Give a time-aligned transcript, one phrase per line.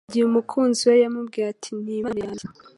[0.07, 2.45] igihe umukunzi we yamubwiye ati Nimpano yanjye